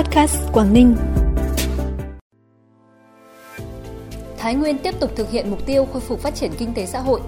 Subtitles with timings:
[0.00, 0.96] Podcast Quảng Ninh.
[4.38, 7.00] Thái Nguyên tiếp tục thực hiện mục tiêu khôi phục phát triển kinh tế xã
[7.00, 7.20] hội.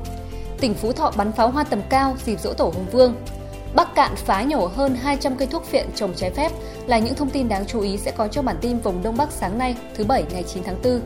[0.60, 3.14] Tỉnh Phú Thọ bắn pháo hoa tầm cao dịp dỗ tổ Hùng Vương.
[3.74, 6.52] Bắc Cạn phá nhổ hơn 200 cây thuốc phiện trồng trái phép
[6.86, 9.32] là những thông tin đáng chú ý sẽ có trong bản tin vùng Đông Bắc
[9.32, 11.00] sáng nay, thứ Bảy ngày 9 tháng 4.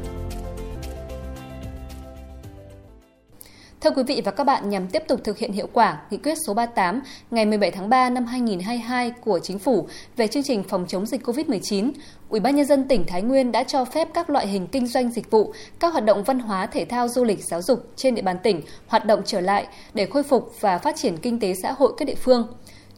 [3.87, 6.35] Thưa quý vị và các bạn, nhằm tiếp tục thực hiện hiệu quả nghị quyết
[6.46, 7.00] số 38
[7.30, 11.27] ngày 17 tháng 3 năm 2022 của Chính phủ về chương trình phòng chống dịch
[11.27, 11.90] COVID-19,
[12.29, 15.11] Ủy ban nhân dân tỉnh Thái Nguyên đã cho phép các loại hình kinh doanh
[15.11, 18.22] dịch vụ, các hoạt động văn hóa, thể thao, du lịch, giáo dục trên địa
[18.22, 21.73] bàn tỉnh hoạt động trở lại để khôi phục và phát triển kinh tế xã
[21.73, 22.46] hội các địa phương.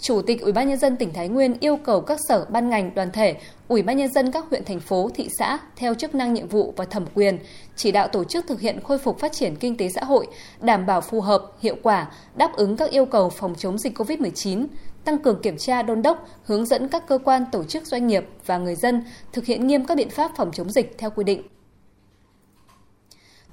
[0.00, 2.94] Chủ tịch Ủy ban nhân dân tỉnh Thái Nguyên yêu cầu các sở ban ngành
[2.94, 3.36] đoàn thể,
[3.68, 6.74] Ủy ban nhân dân các huyện thành phố, thị xã theo chức năng nhiệm vụ
[6.76, 7.38] và thẩm quyền
[7.76, 10.26] chỉ đạo tổ chức thực hiện khôi phục phát triển kinh tế xã hội,
[10.60, 14.66] đảm bảo phù hợp, hiệu quả, đáp ứng các yêu cầu phòng chống dịch COVID-19,
[15.04, 18.26] tăng cường kiểm tra đôn đốc, hướng dẫn các cơ quan tổ chức doanh nghiệp
[18.46, 21.42] và người dân thực hiện nghiêm các biện pháp phòng chống dịch theo quy định.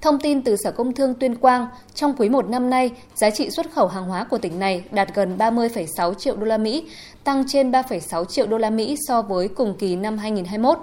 [0.05, 3.49] Thông tin từ Sở Công Thương Tuyên Quang, trong quý 1 năm nay, giá trị
[3.49, 6.85] xuất khẩu hàng hóa của tỉnh này đạt gần 30,6 triệu đô la Mỹ,
[7.23, 10.77] tăng trên 3,6 triệu đô la Mỹ so với cùng kỳ năm 2021.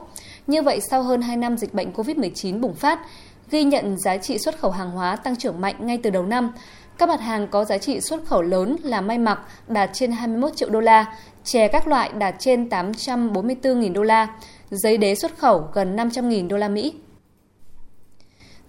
[0.47, 3.01] Như vậy, sau hơn 2 năm dịch bệnh COVID-19 bùng phát,
[3.51, 6.53] ghi nhận giá trị xuất khẩu hàng hóa tăng trưởng mạnh ngay từ đầu năm.
[6.99, 10.57] Các mặt hàng có giá trị xuất khẩu lớn là may mặc đạt trên 21
[10.57, 14.29] triệu đô la, chè các loại đạt trên 844.000 đô la,
[14.71, 16.93] giấy đế xuất khẩu gần 500.000 đô la Mỹ.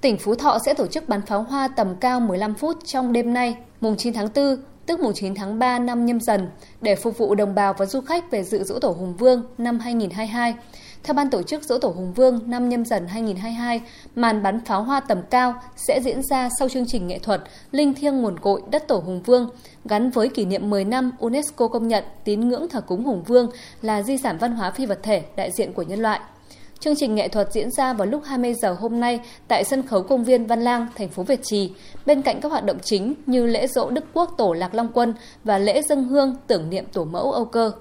[0.04, 3.34] Tỉnh Phú Thọ sẽ tổ chức bắn pháo hoa tầm cao 15 phút trong đêm
[3.34, 6.48] nay, mùng 9 tháng 4, tức mùng 9 tháng 3 năm nhâm dần,
[6.82, 9.80] để phục vụ đồng bào và du khách về dự dỗ tổ Hùng Vương năm
[9.80, 10.56] 2022.
[11.04, 13.82] Theo ban tổ chức dỗ tổ Hùng Vương năm nhâm dần 2022,
[14.16, 17.94] màn bắn pháo hoa tầm cao sẽ diễn ra sau chương trình nghệ thuật Linh
[17.94, 19.50] thiêng nguồn cội đất tổ Hùng Vương,
[19.86, 23.50] gắn với kỷ niệm 10 năm UNESCO công nhận tín ngưỡng thờ cúng Hùng Vương
[23.82, 26.20] là di sản văn hóa phi vật thể đại diện của nhân loại.
[26.84, 30.04] Chương trình nghệ thuật diễn ra vào lúc 20 giờ hôm nay tại sân khấu
[30.04, 31.72] công viên Văn Lang, thành phố Việt Trì,
[32.06, 35.14] bên cạnh các hoạt động chính như lễ dỗ Đức Quốc Tổ Lạc Long Quân
[35.44, 37.72] và lễ dân hương tưởng niệm Tổ mẫu Âu Cơ.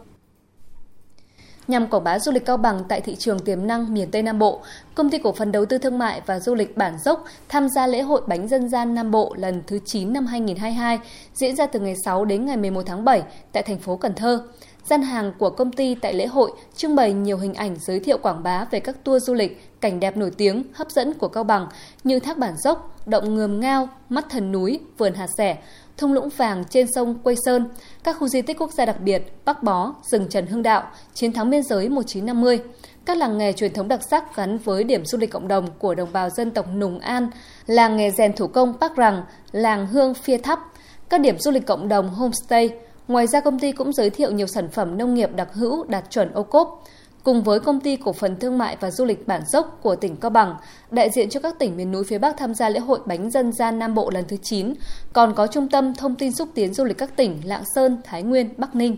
[1.68, 4.38] Nhằm quảng bá du lịch Cao Bằng tại thị trường tiềm năng miền Tây Nam
[4.38, 4.60] Bộ,
[4.94, 7.86] Công ty Cổ phần Đầu tư Thương mại và Du lịch Bản Dốc tham gia
[7.86, 10.98] lễ hội bánh dân gian Nam Bộ lần thứ 9 năm 2022,
[11.34, 14.42] diễn ra từ ngày 6 đến ngày 11 tháng 7 tại thành phố Cần Thơ.
[14.84, 18.18] Gian hàng của công ty tại lễ hội trưng bày nhiều hình ảnh giới thiệu
[18.18, 21.44] quảng bá về các tour du lịch, cảnh đẹp nổi tiếng, hấp dẫn của Cao
[21.44, 21.66] Bằng
[22.04, 25.56] như thác bản dốc, động ngườm ngao, mắt thần núi, vườn hạt sẻ,
[25.96, 27.68] thung lũng vàng trên sông Quây Sơn,
[28.04, 31.32] các khu di tích quốc gia đặc biệt, Bắc Bó, rừng Trần Hưng Đạo, chiến
[31.32, 32.60] thắng biên giới 1950,
[33.04, 35.94] các làng nghề truyền thống đặc sắc gắn với điểm du lịch cộng đồng của
[35.94, 37.30] đồng bào dân tộc Nùng An,
[37.66, 39.22] làng nghề rèn thủ công Bắc Rằng,
[39.52, 40.60] làng hương Phia Thắp,
[41.08, 42.70] các điểm du lịch cộng đồng homestay,
[43.12, 46.04] Ngoài ra công ty cũng giới thiệu nhiều sản phẩm nông nghiệp đặc hữu đạt
[46.10, 46.84] chuẩn ô cốp.
[47.24, 50.16] Cùng với công ty cổ phần thương mại và du lịch Bản Dốc của tỉnh
[50.16, 50.56] Cao Bằng,
[50.90, 53.52] đại diện cho các tỉnh miền núi phía Bắc tham gia lễ hội bánh dân
[53.52, 54.74] gian Nam Bộ lần thứ 9,
[55.12, 58.22] còn có trung tâm thông tin xúc tiến du lịch các tỉnh Lạng Sơn, Thái
[58.22, 58.96] Nguyên, Bắc Ninh.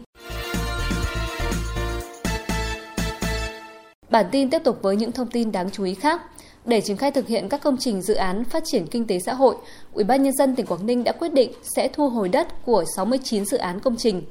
[4.10, 6.22] Bản tin tiếp tục với những thông tin đáng chú ý khác.
[6.64, 9.34] Để triển khai thực hiện các công trình dự án phát triển kinh tế xã
[9.34, 9.56] hội,
[9.92, 12.84] Ủy ban nhân dân tỉnh Quảng Ninh đã quyết định sẽ thu hồi đất của
[12.96, 14.22] 69 dự án công trình.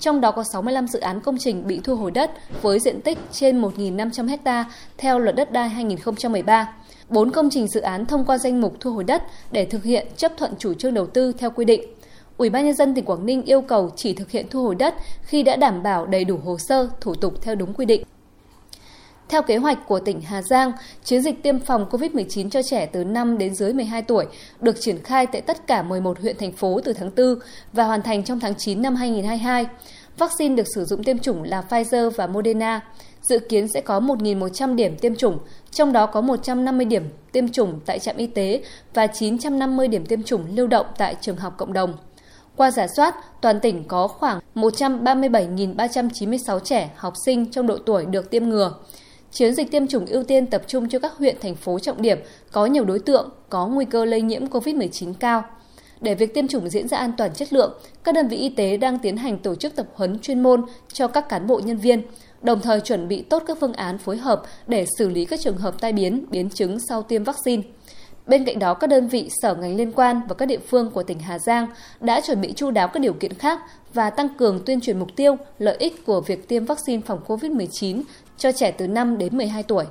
[0.00, 2.30] Trong đó có 65 dự án công trình bị thu hồi đất
[2.62, 4.64] với diện tích trên 1.500 ha
[4.98, 6.74] theo luật đất đai 2013.
[7.08, 10.06] 4 công trình dự án thông qua danh mục thu hồi đất để thực hiện
[10.16, 11.82] chấp thuận chủ trương đầu tư theo quy định.
[12.36, 14.94] Ủy ban nhân dân tỉnh Quảng Ninh yêu cầu chỉ thực hiện thu hồi đất
[15.22, 18.02] khi đã đảm bảo đầy đủ hồ sơ, thủ tục theo đúng quy định.
[19.32, 20.72] Theo kế hoạch của tỉnh Hà Giang,
[21.04, 24.26] chiến dịch tiêm phòng COVID-19 cho trẻ từ 5 đến dưới 12 tuổi
[24.60, 27.34] được triển khai tại tất cả 11 huyện thành phố từ tháng 4
[27.72, 29.66] và hoàn thành trong tháng 9 năm 2022.
[30.18, 32.80] Vaccine được sử dụng tiêm chủng là Pfizer và Moderna.
[33.22, 35.38] Dự kiến sẽ có 1.100 điểm tiêm chủng,
[35.70, 38.62] trong đó có 150 điểm tiêm chủng tại trạm y tế
[38.94, 41.94] và 950 điểm tiêm chủng lưu động tại trường học cộng đồng.
[42.56, 48.30] Qua giả soát, toàn tỉnh có khoảng 137.396 trẻ học sinh trong độ tuổi được
[48.30, 48.74] tiêm ngừa.
[49.32, 52.18] Chiến dịch tiêm chủng ưu tiên tập trung cho các huyện, thành phố trọng điểm
[52.52, 55.44] có nhiều đối tượng có nguy cơ lây nhiễm COVID-19 cao.
[56.00, 58.76] Để việc tiêm chủng diễn ra an toàn chất lượng, các đơn vị y tế
[58.76, 62.02] đang tiến hành tổ chức tập huấn chuyên môn cho các cán bộ nhân viên,
[62.42, 65.56] đồng thời chuẩn bị tốt các phương án phối hợp để xử lý các trường
[65.56, 67.62] hợp tai biến, biến chứng sau tiêm vaccine.
[68.26, 71.02] Bên cạnh đó, các đơn vị sở ngành liên quan và các địa phương của
[71.02, 71.66] tỉnh Hà Giang
[72.00, 73.60] đã chuẩn bị chu đáo các điều kiện khác
[73.94, 78.02] và tăng cường tuyên truyền mục tiêu, lợi ích của việc tiêm vaccine phòng COVID-19
[78.42, 79.84] cho trẻ từ 5 đến 12 tuổi.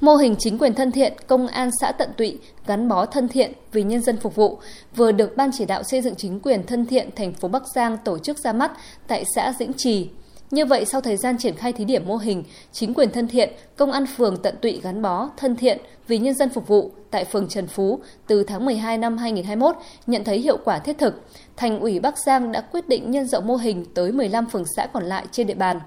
[0.00, 3.52] Mô hình chính quyền thân thiện, công an xã tận tụy, gắn bó thân thiện
[3.72, 4.58] vì nhân dân phục vụ
[4.96, 7.96] vừa được Ban chỉ đạo xây dựng chính quyền thân thiện thành phố Bắc Giang
[8.04, 8.72] tổ chức ra mắt
[9.08, 10.08] tại xã Dĩnh Trì.
[10.50, 13.52] Như vậy, sau thời gian triển khai thí điểm mô hình, chính quyền thân thiện,
[13.76, 15.78] công an phường tận tụy gắn bó, thân thiện
[16.08, 19.76] vì nhân dân phục vụ tại phường Trần Phú từ tháng 12 năm 2021
[20.06, 21.22] nhận thấy hiệu quả thiết thực.
[21.56, 24.86] Thành ủy Bắc Giang đã quyết định nhân rộng mô hình tới 15 phường xã
[24.86, 25.80] còn lại trên địa bàn.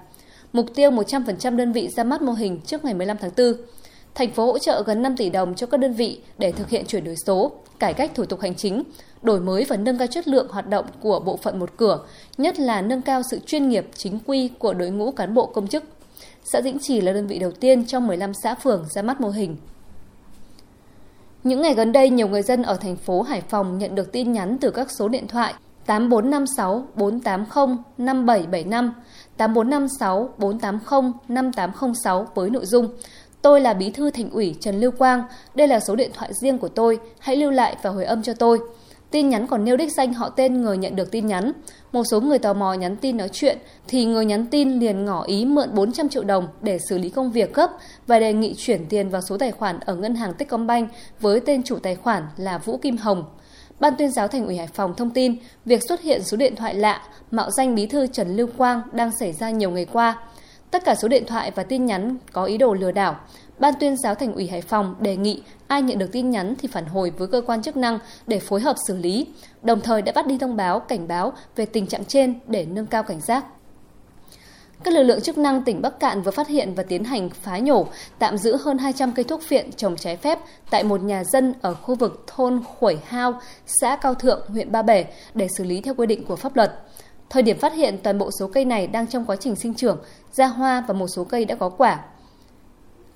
[0.54, 3.54] Mục tiêu 100% đơn vị ra mắt mô hình trước ngày 15 tháng 4
[4.16, 6.86] thành phố hỗ trợ gần 5 tỷ đồng cho các đơn vị để thực hiện
[6.86, 8.84] chuyển đổi số, cải cách thủ tục hành chính,
[9.22, 12.00] đổi mới và nâng cao chất lượng hoạt động của bộ phận một cửa,
[12.38, 15.68] nhất là nâng cao sự chuyên nghiệp chính quy của đội ngũ cán bộ công
[15.68, 15.84] chức.
[16.44, 19.30] Xã Dĩnh Trì là đơn vị đầu tiên trong 15 xã phường ra mắt mô
[19.30, 19.56] hình.
[21.44, 24.31] Những ngày gần đây, nhiều người dân ở thành phố Hải Phòng nhận được tin
[24.31, 25.54] nhắn từ các số điện thoại
[25.89, 28.94] 8456 480 5775,
[29.38, 32.89] 8456 480 5806 với nội dung
[33.41, 35.24] Tôi là bí thư thành ủy Trần Lưu Quang,
[35.56, 38.33] đây là số điện thoại riêng của tôi, hãy lưu lại và hồi âm cho
[38.33, 38.59] tôi.
[39.12, 41.51] Tin nhắn còn nêu đích danh họ tên người nhận được tin nhắn.
[41.92, 43.57] Một số người tò mò nhắn tin nói chuyện
[43.88, 47.31] thì người nhắn tin liền ngỏ ý mượn 400 triệu đồng để xử lý công
[47.31, 47.69] việc gấp
[48.07, 51.63] và đề nghị chuyển tiền vào số tài khoản ở ngân hàng Techcombank với tên
[51.63, 53.24] chủ tài khoản là Vũ Kim Hồng.
[53.80, 55.36] Ban tuyên giáo Thành ủy Hải Phòng thông tin
[55.66, 59.12] việc xuất hiện số điện thoại lạ mạo danh bí thư Trần Lưu Quang đang
[59.20, 60.18] xảy ra nhiều ngày qua.
[60.72, 63.16] Tất cả số điện thoại và tin nhắn có ý đồ lừa đảo.
[63.60, 66.68] Ban tuyên giáo Thành ủy Hải Phòng đề nghị ai nhận được tin nhắn thì
[66.68, 69.28] phản hồi với cơ quan chức năng để phối hợp xử lý,
[69.62, 72.86] đồng thời đã bắt đi thông báo cảnh báo về tình trạng trên để nâng
[72.86, 73.46] cao cảnh giác.
[74.84, 77.58] Các lực lượng chức năng tỉnh Bắc Cạn vừa phát hiện và tiến hành phá
[77.58, 77.88] nhổ,
[78.20, 80.40] tạm giữ hơn 200 cây thuốc phiện trồng trái phép
[80.70, 84.81] tại một nhà dân ở khu vực thôn Khuẩy Hao, xã Cao Thượng, huyện Ba
[84.81, 86.80] Bể để xử lý theo quy định của pháp luật.
[87.30, 89.98] Thời điểm phát hiện toàn bộ số cây này đang trong quá trình sinh trưởng,
[90.31, 92.00] ra hoa và một số cây đã có quả.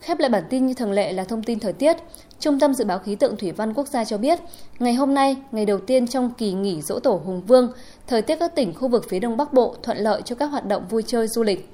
[0.03, 1.97] Khép lại bản tin như thường lệ là thông tin thời tiết.
[2.39, 4.39] Trung tâm Dự báo Khí tượng Thủy văn Quốc gia cho biết,
[4.79, 7.71] ngày hôm nay, ngày đầu tiên trong kỳ nghỉ dỗ tổ Hùng Vương,
[8.07, 10.65] thời tiết các tỉnh khu vực phía Đông Bắc Bộ thuận lợi cho các hoạt
[10.65, 11.69] động vui chơi du lịch.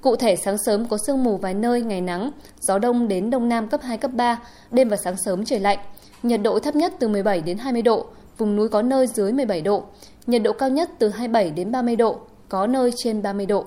[0.00, 2.30] Cụ thể sáng sớm có sương mù vài nơi, ngày nắng,
[2.60, 4.38] gió đông đến đông nam cấp 2, cấp 3,
[4.70, 5.78] đêm và sáng sớm trời lạnh.
[6.22, 8.06] Nhiệt độ thấp nhất từ 17 đến 20 độ,
[8.38, 9.82] vùng núi có nơi dưới 17 độ.
[10.26, 12.18] Nhiệt độ cao nhất từ 27 đến 30 độ,
[12.48, 13.64] có nơi trên 30 độ.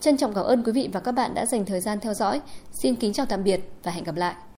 [0.00, 2.40] Trân trọng cảm ơn quý vị và các bạn đã dành thời gian theo dõi.
[2.72, 4.34] Xin kính chào tạm biệt và hẹn gặp lại.